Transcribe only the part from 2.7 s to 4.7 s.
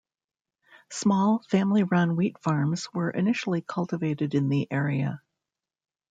were initially cultivated in the